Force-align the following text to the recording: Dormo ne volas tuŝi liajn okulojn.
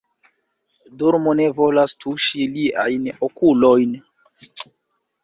Dormo 1.01 1.33
ne 1.39 1.45
volas 1.59 1.95
tuŝi 2.05 2.47
liajn 2.55 3.05
okulojn. 3.29 3.95